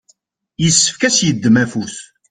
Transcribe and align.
yessefk 0.63 1.01
ad 1.07 1.13
s-yeddem 1.17 1.55
afus. 1.63 1.95